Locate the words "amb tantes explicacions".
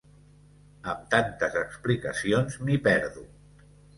0.93-2.57